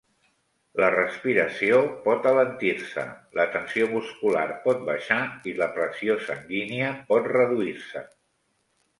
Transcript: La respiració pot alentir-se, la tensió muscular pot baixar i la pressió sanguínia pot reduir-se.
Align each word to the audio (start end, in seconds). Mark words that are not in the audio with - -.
La 0.83 0.87
respiració 0.93 1.81
pot 2.05 2.23
alentir-se, 2.29 3.03
la 3.39 3.45
tensió 3.55 3.87
muscular 3.91 4.45
pot 4.63 4.81
baixar 4.87 5.19
i 5.51 5.53
la 5.59 5.67
pressió 5.75 6.15
sanguínia 6.31 6.89
pot 7.13 7.29
reduir-se. 7.35 8.03